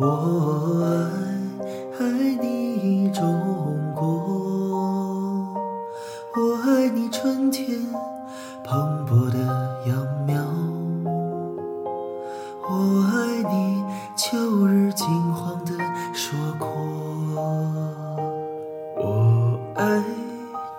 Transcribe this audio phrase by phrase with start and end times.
[0.00, 0.86] 我爱
[1.98, 2.06] 爱
[2.40, 3.20] 你中
[3.96, 4.06] 国，
[6.36, 7.66] 我爱你春天
[8.62, 9.38] 蓬勃的
[9.86, 10.40] 秧苗，
[12.70, 13.82] 我爱你
[14.16, 15.72] 秋日金黄的
[16.14, 16.68] 硕果，
[18.94, 20.00] 我爱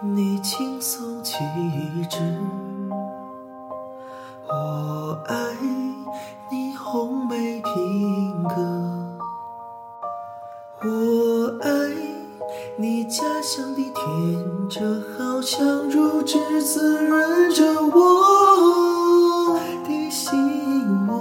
[0.01, 1.35] 你轻松气
[2.09, 2.19] 质，
[4.47, 5.35] 我爱
[6.49, 7.48] 你红梅
[10.81, 11.69] 我爱
[12.77, 13.99] 你家乡的甜
[14.69, 14.79] 蔗，
[15.17, 20.37] 好像乳汁滋润着我的心
[21.05, 21.11] 窝。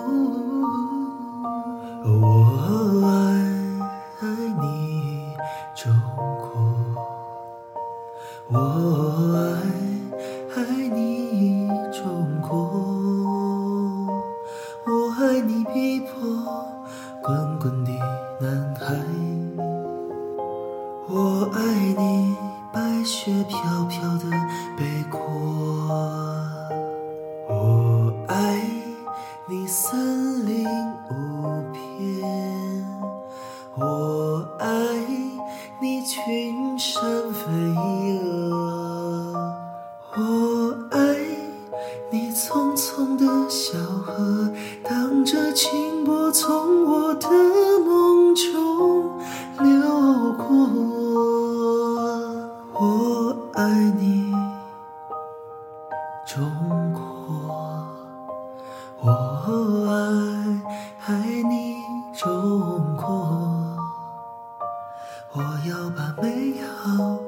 [2.05, 3.11] 我爱
[4.21, 4.29] 爱
[4.61, 5.35] 你
[5.75, 5.93] 中
[6.39, 6.47] 国，
[8.53, 8.57] 我
[9.35, 9.39] 爱
[10.55, 12.49] 爱你中国，
[14.87, 16.07] 我爱你碧波
[17.25, 17.91] 滚滚的
[18.41, 18.85] 南海。
[21.41, 21.63] 我爱
[21.97, 22.35] 你
[22.73, 24.25] 白雪飘飘的
[24.77, 25.21] 北国，
[27.49, 28.61] 我爱
[29.47, 30.67] 你森林
[31.09, 32.85] 无边，
[33.77, 34.67] 我爱
[35.81, 37.47] 你群山飞
[38.51, 38.51] 蛾，
[40.17, 40.99] 我爱
[42.11, 44.51] 你匆匆的小河，
[44.83, 47.29] 荡着清波从我的
[47.87, 49.17] 梦中
[49.61, 49.98] 流。
[56.39, 56.47] 中
[56.93, 57.03] 国，
[59.01, 59.11] 我
[59.91, 59.91] 爱
[61.05, 61.83] 爱你，
[62.15, 63.03] 中国。
[65.33, 67.19] 我要把美好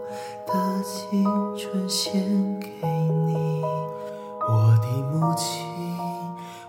[0.47, 0.53] 的
[0.85, 1.25] 青
[1.57, 2.23] 春献
[2.61, 2.69] 给
[3.27, 3.65] 你，
[4.49, 5.67] 我的母亲，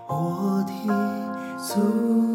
[0.08, 0.72] 我的
[1.64, 2.31] 祖国